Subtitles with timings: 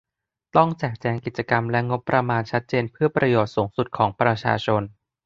[0.55, 4.81] ต้องแจกแจงกิจกรรมและงบประมาณชัดเจนเพื่อประโยชน์สูงสุดของประชาชน